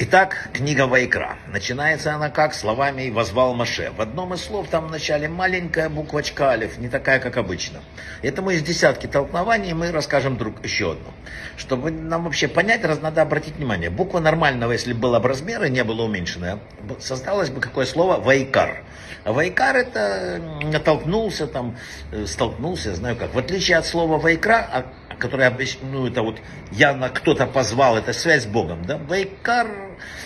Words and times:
Итак, 0.00 0.50
книга 0.52 0.86
Вайкра. 0.86 1.38
Начинается 1.48 2.14
она 2.14 2.30
как? 2.30 2.54
Словами 2.54 3.10
«возвал 3.10 3.52
Маше». 3.52 3.90
В 3.96 4.00
одном 4.00 4.32
из 4.32 4.44
слов 4.44 4.68
там 4.68 4.86
в 4.86 4.90
начале 4.92 5.28
маленькая 5.28 5.88
буквочка 5.88 6.50
Алиф, 6.50 6.78
не 6.78 6.88
такая, 6.88 7.18
как 7.18 7.36
обычно. 7.36 7.80
Этому 8.22 8.50
из 8.50 8.62
десятки 8.62 9.08
толкнований 9.08 9.72
мы 9.72 9.90
расскажем 9.90 10.36
друг 10.36 10.64
еще 10.64 10.92
одну. 10.92 11.10
Чтобы 11.56 11.90
нам 11.90 12.22
вообще 12.22 12.46
понять, 12.46 12.84
раз 12.84 13.00
надо 13.00 13.22
обратить 13.22 13.56
внимание. 13.56 13.90
Буква 13.90 14.20
нормального, 14.20 14.70
если 14.70 14.92
была 14.92 15.18
бы 15.18 15.30
размера, 15.30 15.64
не 15.64 15.82
было 15.82 16.02
уменьшенная, 16.02 16.60
создалось 17.00 17.50
бы 17.50 17.60
какое 17.60 17.84
слово 17.84 18.20
«вайкар». 18.20 18.84
А 19.24 19.32
вайкар 19.32 19.76
это 19.78 20.40
натолкнулся, 20.62 21.48
там, 21.48 21.76
э, 22.12 22.24
столкнулся, 22.24 22.94
знаю 22.94 23.16
как. 23.16 23.34
В 23.34 23.38
отличие 23.38 23.76
от 23.76 23.84
слова 23.84 24.16
вайкра, 24.16 24.86
которая, 25.18 25.56
ну, 25.82 26.06
это 26.06 26.22
вот 26.22 26.40
явно 26.70 27.08
кто-то 27.08 27.46
позвал, 27.46 27.96
это 27.96 28.12
связь 28.12 28.44
с 28.44 28.46
Богом, 28.46 28.84
да? 28.84 28.98
Вайкар, 28.98 29.68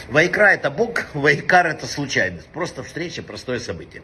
Вайкра 0.08 0.46
это 0.52 0.70
Бог, 0.70 1.06
Вайкар 1.14 1.66
это 1.66 1.86
случайность. 1.86 2.46
Просто 2.48 2.82
встреча, 2.82 3.22
простое 3.22 3.58
событие. 3.58 4.02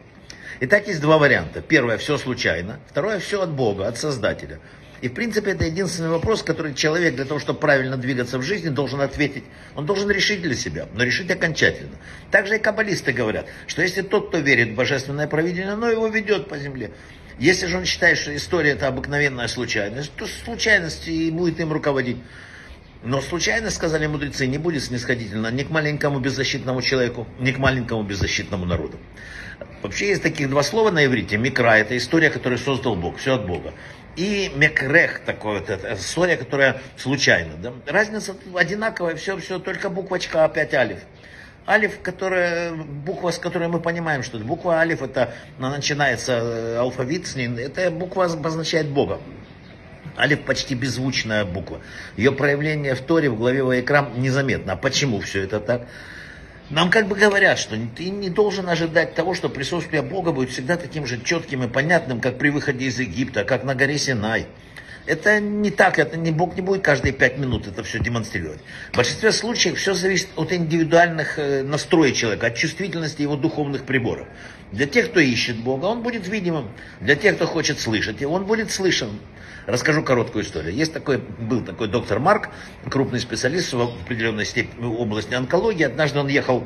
Итак, 0.61 0.87
есть 0.87 0.99
два 0.99 1.17
варианта. 1.17 1.61
Первое, 1.61 1.97
все 1.97 2.17
случайно. 2.17 2.79
Второе, 2.89 3.19
все 3.19 3.41
от 3.41 3.51
Бога, 3.51 3.87
от 3.87 3.97
Создателя. 3.97 4.59
И, 5.01 5.07
в 5.07 5.13
принципе, 5.13 5.51
это 5.51 5.63
единственный 5.63 6.09
вопрос, 6.09 6.43
который 6.43 6.73
человек 6.73 7.15
для 7.15 7.23
того, 7.23 7.39
чтобы 7.39 7.59
правильно 7.59 7.95
двигаться 7.95 8.37
в 8.37 8.41
жизни, 8.41 8.67
должен 8.67 8.99
ответить. 8.99 9.45
Он 9.75 9.85
должен 9.85 10.09
решить 10.09 10.41
для 10.41 10.55
себя, 10.55 10.87
но 10.93 11.03
решить 11.03 11.31
окончательно. 11.31 11.95
Также 12.31 12.57
и 12.57 12.59
каббалисты 12.59 13.13
говорят, 13.13 13.47
что 13.67 13.81
если 13.81 14.01
тот, 14.01 14.27
кто 14.29 14.39
верит 14.39 14.69
в 14.69 14.75
божественное 14.75 15.27
провидение, 15.27 15.71
оно 15.71 15.89
его 15.89 16.07
ведет 16.07 16.49
по 16.49 16.57
земле. 16.57 16.91
Если 17.39 17.67
же 17.67 17.77
он 17.77 17.85
считает, 17.85 18.17
что 18.17 18.35
история 18.35 18.71
это 18.71 18.87
обыкновенная 18.87 19.47
случайность, 19.47 20.11
то 20.15 20.27
случайность 20.27 21.07
и 21.07 21.31
будет 21.31 21.59
им 21.59 21.71
руководить. 21.71 22.17
Но 23.01 23.21
случайность, 23.21 23.77
сказали 23.77 24.07
мудрецы, 24.07 24.45
не 24.45 24.57
будет 24.57 24.83
снисходительно 24.83 25.49
ни 25.49 25.63
к 25.63 25.69
маленькому 25.69 26.19
беззащитному 26.19 26.81
человеку, 26.81 27.27
ни 27.39 27.53
к 27.53 27.57
маленькому 27.57 28.03
беззащитному 28.03 28.65
народу. 28.65 28.99
Вообще 29.81 30.09
есть 30.09 30.21
таких 30.21 30.49
два 30.49 30.63
слова 30.63 30.91
на 30.91 31.05
иврите. 31.05 31.37
Микра– 31.37 31.77
это 31.79 31.95
история, 31.95 32.29
которую 32.29 32.59
создал 32.59 32.97
Бог, 32.97 33.17
все 33.17 33.35
от 33.35 33.47
Бога. 33.47 33.73
И 34.17 34.51
мекрех 34.53 35.19
такой 35.19 35.59
вот, 35.59 35.69
это 35.69 35.93
история, 35.93 36.35
которая 36.35 36.81
случайна. 36.97 37.53
Да? 37.55 37.73
Разница 37.85 38.35
одинаковая, 38.53 39.15
все, 39.15 39.37
все, 39.37 39.59
только 39.59 39.89
буквочка 39.89 40.43
опять 40.43 40.73
алиф. 40.73 40.99
Алиф, 41.69 42.01
которая, 42.01 42.73
буква, 42.73 43.29
с 43.29 43.37
которой 43.37 43.67
мы 43.67 43.79
понимаем, 43.79 44.23
что 44.23 44.39
буква 44.39 44.79
алиф, 44.79 45.03
это 45.03 45.35
начинается 45.59 46.39
э, 46.41 46.77
алфавит 46.77 47.27
с 47.27 47.35
ней, 47.35 47.47
эта 47.59 47.91
буква 47.91 48.25
обозначает 48.25 48.87
Бога. 48.87 49.19
Алиф 50.17 50.41
почти 50.41 50.73
беззвучная 50.73 51.45
буква. 51.45 51.79
Ее 52.17 52.31
проявление 52.31 52.95
в 52.95 53.01
Торе, 53.01 53.29
в 53.29 53.37
главе 53.37 53.61
Ваикрам 53.61 54.19
незаметно. 54.19 54.73
А 54.73 54.75
почему 54.77 55.19
все 55.19 55.43
это 55.43 55.59
так? 55.59 55.87
Нам 56.71 56.89
как 56.89 57.07
бы 57.07 57.15
говорят, 57.15 57.59
что 57.59 57.75
ты 57.95 58.09
не 58.09 58.31
должен 58.31 58.67
ожидать 58.67 59.13
того, 59.13 59.35
что 59.35 59.47
присутствие 59.47 60.01
Бога 60.01 60.31
будет 60.31 60.49
всегда 60.49 60.75
таким 60.75 61.05
же 61.05 61.21
четким 61.21 61.63
и 61.63 61.67
понятным, 61.67 62.19
как 62.19 62.39
при 62.39 62.49
выходе 62.49 62.85
из 62.85 62.99
Египта, 62.99 63.43
как 63.43 63.63
на 63.63 63.75
горе 63.75 63.99
Синай. 63.99 64.47
Это 65.09 65.39
не 65.39 65.71
так, 65.71 65.97
это 65.97 66.17
не, 66.17 66.29
Бог 66.29 66.55
не 66.55 66.61
будет 66.61 66.83
каждые 66.83 67.13
пять 67.13 67.39
минут 67.39 67.65
это 67.65 67.81
все 67.81 67.97
демонстрировать. 67.97 68.59
В 68.93 68.97
большинстве 68.97 69.31
случаев 69.31 69.79
все 69.79 69.95
зависит 69.95 70.27
от 70.35 70.53
индивидуальных 70.53 71.39
э, 71.39 71.63
настроек 71.63 72.15
человека, 72.15 72.45
от 72.45 72.55
чувствительности 72.55 73.23
его 73.23 73.35
духовных 73.35 73.85
приборов. 73.85 74.27
Для 74.71 74.85
тех, 74.85 75.09
кто 75.09 75.19
ищет 75.19 75.57
Бога, 75.57 75.85
он 75.85 76.03
будет 76.03 76.27
видимым. 76.27 76.69
Для 77.01 77.15
тех, 77.15 77.37
кто 77.37 77.47
хочет 77.47 77.79
слышать 77.79 78.21
он 78.21 78.45
будет 78.45 78.69
слышен. 78.69 79.19
Расскажу 79.65 80.03
короткую 80.03 80.45
историю. 80.45 80.75
Есть 80.75 80.93
такой, 80.93 81.17
был 81.17 81.61
такой 81.61 81.87
доктор 81.87 82.19
Марк, 82.19 82.49
крупный 82.87 83.19
специалист 83.19 83.73
в 83.73 83.81
определенной 83.81 84.45
степени 84.45 84.85
области 84.85 85.33
онкологии. 85.33 85.85
Однажды 85.85 86.19
он 86.19 86.27
ехал 86.27 86.63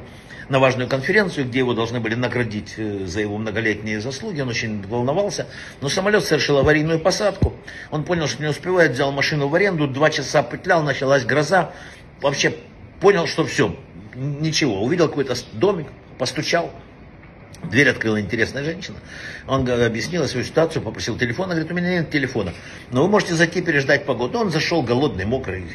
на 0.50 0.60
важную 0.60 0.90
конференцию, 0.90 1.48
где 1.48 1.60
его 1.60 1.74
должны 1.74 2.00
были 2.00 2.16
наградить 2.16 2.74
э, 2.78 3.06
за 3.06 3.22
его 3.22 3.38
многолетние 3.38 4.02
заслуги. 4.02 4.42
Он 4.42 4.50
очень 4.50 4.86
волновался. 4.88 5.48
Но 5.82 5.90
самолет 5.90 6.24
совершил 6.24 6.58
аварийную 6.58 7.00
посадку. 7.00 7.54
Он 7.92 8.04
понял, 8.04 8.28
что 8.34 8.44
не 8.44 8.50
успевает, 8.50 8.92
взял 8.92 9.12
машину 9.12 9.48
в 9.48 9.56
аренду, 9.56 9.88
два 9.88 10.10
часа 10.10 10.44
петлял, 10.44 10.84
началась 10.84 11.24
гроза. 11.24 11.72
Вообще 12.22 12.56
понял, 13.00 13.28
что 13.28 13.46
все, 13.46 13.76
ничего. 14.16 14.84
Увидел 14.84 15.08
какой-то 15.08 15.36
домик, 15.54 15.88
постучал. 16.18 16.72
Дверь 17.64 17.90
открыла 17.90 18.20
интересная 18.20 18.64
женщина. 18.64 18.98
Он 19.48 19.68
объяснил 19.70 20.28
свою 20.28 20.46
ситуацию, 20.46 20.82
попросил 20.82 21.18
телефона. 21.18 21.52
Говорит, 21.52 21.72
у 21.72 21.76
меня 21.76 21.92
нет 21.92 22.12
телефона. 22.12 22.54
Но 22.92 23.04
вы 23.04 23.10
можете 23.10 23.36
зайти 23.36 23.62
переждать 23.62 24.06
погоду. 24.06 24.40
Он 24.40 24.50
зашел 24.52 24.82
голодный, 24.82 25.26
мокрый. 25.26 25.66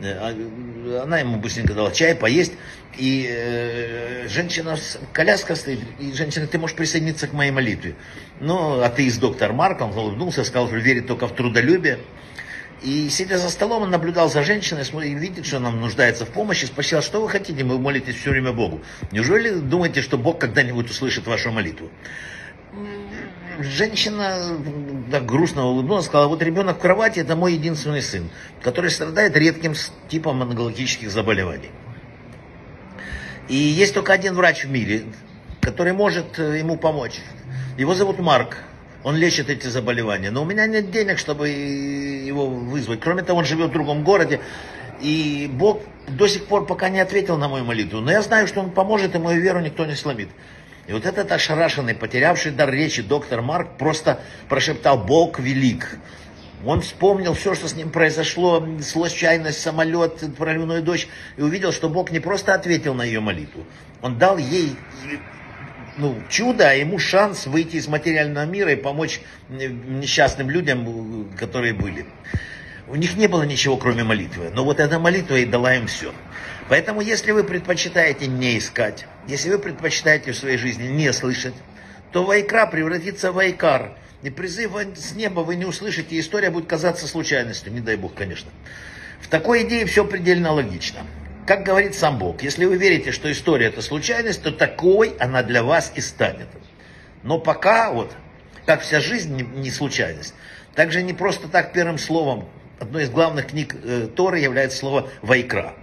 Э, 0.00 0.18
а, 0.18 1.02
она 1.04 1.18
ему 1.18 1.38
быстренько 1.38 1.74
дала 1.74 1.90
чай, 1.90 2.14
поесть. 2.14 2.52
И 2.98 3.28
э, 3.28 4.26
женщина, 4.28 4.76
коляска 5.12 5.54
стоит, 5.54 5.80
и 5.98 6.12
женщина, 6.12 6.46
ты 6.46 6.58
можешь 6.58 6.76
присоединиться 6.76 7.26
к 7.28 7.32
моей 7.32 7.50
молитве. 7.50 7.94
Ну, 8.40 8.80
атеист 8.80 9.20
доктор 9.20 9.52
Марк, 9.52 9.80
он 9.82 9.92
улыбнулся, 9.92 10.44
сказал, 10.44 10.68
что 10.68 10.76
верит 10.76 11.06
только 11.06 11.28
в 11.28 11.34
трудолюбие. 11.34 11.98
И 12.82 13.08
сидя 13.10 13.38
за 13.38 13.50
столом, 13.50 13.82
он 13.82 13.90
наблюдал 13.90 14.30
за 14.30 14.42
женщиной, 14.42 14.82
и 14.82 15.14
видит, 15.14 15.46
что 15.46 15.58
она 15.58 15.70
нуждается 15.70 16.24
в 16.24 16.30
помощи, 16.30 16.66
спросил, 16.66 17.02
что 17.02 17.20
вы 17.20 17.28
хотите, 17.28 17.64
вы 17.64 17.78
молитесь 17.78 18.16
все 18.16 18.30
время 18.30 18.52
Богу. 18.52 18.82
Неужели 19.12 19.50
думаете, 19.50 20.02
что 20.02 20.18
Бог 20.18 20.38
когда-нибудь 20.38 20.90
услышит 20.90 21.26
вашу 21.26 21.50
молитву? 21.50 21.90
женщина 23.60 24.58
так 25.10 25.26
грустно 25.26 25.66
улыбнулась, 25.66 26.06
сказала, 26.06 26.28
вот 26.28 26.42
ребенок 26.42 26.78
в 26.78 26.80
кровати, 26.80 27.20
это 27.20 27.36
мой 27.36 27.54
единственный 27.54 28.02
сын, 28.02 28.28
который 28.62 28.90
страдает 28.90 29.36
редким 29.36 29.74
типом 30.08 30.42
онкологических 30.42 31.10
заболеваний. 31.10 31.70
И 33.48 33.54
есть 33.54 33.94
только 33.94 34.12
один 34.12 34.34
врач 34.34 34.64
в 34.64 34.70
мире, 34.70 35.04
который 35.60 35.92
может 35.92 36.38
э, 36.38 36.58
ему 36.58 36.76
помочь. 36.76 37.20
Его 37.78 37.94
зовут 37.94 38.18
Марк. 38.18 38.56
Он 39.04 39.14
лечит 39.14 39.50
эти 39.50 39.68
заболевания. 39.68 40.30
Но 40.30 40.42
у 40.42 40.44
меня 40.44 40.66
нет 40.66 40.90
денег, 40.90 41.18
чтобы 41.18 41.48
его 41.48 42.46
вызвать. 42.46 43.00
Кроме 43.00 43.22
того, 43.22 43.38
он 43.38 43.44
живет 43.44 43.70
в 43.70 43.72
другом 43.72 44.02
городе. 44.02 44.40
И 45.00 45.48
Бог 45.52 45.82
до 46.08 46.26
сих 46.26 46.46
пор 46.46 46.66
пока 46.66 46.88
не 46.88 46.98
ответил 46.98 47.36
на 47.36 47.48
мою 47.48 47.64
молитву. 47.64 48.00
Но 48.00 48.10
я 48.10 48.22
знаю, 48.22 48.48
что 48.48 48.60
он 48.60 48.70
поможет, 48.70 49.14
и 49.14 49.18
мою 49.18 49.40
веру 49.40 49.60
никто 49.60 49.86
не 49.86 49.94
сломит. 49.94 50.28
И 50.86 50.92
вот 50.92 51.04
этот 51.04 51.32
ошарашенный, 51.32 51.94
потерявший 51.94 52.52
дар 52.52 52.70
речи 52.70 53.02
доктор 53.02 53.42
Марк 53.42 53.76
просто 53.76 54.20
прошептал 54.48 54.98
«Бог 54.98 55.40
велик». 55.40 55.98
Он 56.64 56.80
вспомнил 56.80 57.34
все, 57.34 57.54
что 57.54 57.68
с 57.68 57.74
ним 57.74 57.90
произошло, 57.90 58.66
случайность, 58.82 59.60
самолет, 59.60 60.22
проливной 60.36 60.80
дождь, 60.80 61.06
и 61.36 61.42
увидел, 61.42 61.70
что 61.72 61.88
Бог 61.88 62.10
не 62.10 62.18
просто 62.18 62.54
ответил 62.54 62.94
на 62.94 63.02
ее 63.02 63.20
молитву, 63.20 63.64
Он 64.00 64.18
дал 64.18 64.38
ей 64.38 64.76
ну, 65.98 66.16
чудо, 66.28 66.68
а 66.70 66.72
ему 66.72 66.98
шанс 66.98 67.46
выйти 67.46 67.76
из 67.76 67.88
материального 67.88 68.44
мира 68.44 68.72
и 68.72 68.76
помочь 68.76 69.20
несчастным 69.48 70.50
людям, 70.50 71.30
которые 71.38 71.72
были. 71.72 72.06
У 72.88 72.96
них 72.96 73.16
не 73.16 73.26
было 73.26 73.42
ничего, 73.42 73.76
кроме 73.76 74.04
молитвы. 74.04 74.50
Но 74.54 74.64
вот 74.64 74.78
эта 74.78 74.98
молитва 74.98 75.36
и 75.36 75.44
дала 75.44 75.74
им 75.74 75.86
все. 75.86 76.12
Поэтому, 76.68 77.00
если 77.00 77.32
вы 77.32 77.44
предпочитаете 77.44 78.26
не 78.26 78.58
искать, 78.58 79.06
если 79.26 79.50
вы 79.50 79.58
предпочитаете 79.58 80.32
в 80.32 80.36
своей 80.36 80.56
жизни 80.56 80.88
не 80.88 81.12
слышать, 81.12 81.54
то 82.12 82.24
Вайкра 82.24 82.66
превратится 82.66 83.32
в 83.32 83.36
Вайкар. 83.36 83.92
И 84.22 84.30
призыв 84.30 84.72
с 84.96 85.14
неба 85.14 85.40
вы 85.40 85.56
не 85.56 85.64
услышите, 85.64 86.16
и 86.16 86.20
история 86.20 86.50
будет 86.50 86.66
казаться 86.66 87.06
случайностью, 87.06 87.72
не 87.72 87.80
дай 87.80 87.96
Бог, 87.96 88.14
конечно. 88.14 88.50
В 89.20 89.28
такой 89.28 89.62
идее 89.62 89.86
все 89.86 90.04
предельно 90.04 90.52
логично. 90.52 91.00
Как 91.46 91.62
говорит 91.62 91.94
сам 91.94 92.18
Бог, 92.18 92.42
если 92.42 92.64
вы 92.64 92.76
верите, 92.76 93.12
что 93.12 93.30
история 93.30 93.66
это 93.66 93.82
случайность, 93.82 94.42
то 94.42 94.50
такой 94.50 95.14
она 95.20 95.42
для 95.42 95.62
вас 95.62 95.92
и 95.94 96.00
станет. 96.00 96.48
Но 97.22 97.38
пока 97.38 97.92
вот, 97.92 98.12
как 98.64 98.80
вся 98.80 99.00
жизнь 99.00 99.48
не 99.54 99.70
случайность, 99.70 100.34
так 100.74 100.90
же 100.90 101.02
не 101.02 101.12
просто 101.12 101.48
так 101.48 101.72
первым 101.72 101.98
словом 101.98 102.48
одной 102.78 103.04
из 103.04 103.10
главных 103.10 103.48
книг 103.48 103.76
э, 103.82 104.08
Торы 104.14 104.40
является 104.40 104.78
слово 104.78 105.08
«Вайкра». 105.22 105.74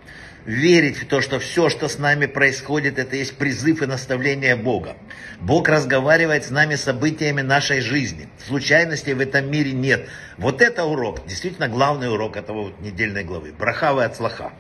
Верить 0.46 0.98
в 0.98 1.08
то, 1.08 1.22
что 1.22 1.40
все, 1.40 1.70
что 1.70 1.88
с 1.88 1.98
нами 1.98 2.26
происходит, 2.26 3.00
это 3.00 3.16
есть 3.16 3.38
призыв 3.38 3.82
и 3.82 3.86
наставление 3.86 4.58
Бога. 4.58 4.98
Бог 5.40 5.70
разговаривает 5.70 6.44
с 6.44 6.50
нами 6.50 6.76
событиями 6.76 7.42
нашей 7.42 7.80
жизни. 7.80 8.28
Случайностей 8.46 9.14
в 9.14 9.22
этом 9.22 9.50
мире 9.50 9.72
нет. 9.72 10.10
Вот 10.38 10.62
это 10.62 10.84
урок, 10.84 11.26
действительно 11.26 11.70
главный 11.70 12.12
урок 12.12 12.36
этого 12.36 12.64
вот 12.64 12.82
недельной 12.82 13.24
главы. 13.24 13.54
Брахавы 13.58 14.04
от 14.04 14.18
слаха. 14.18 14.52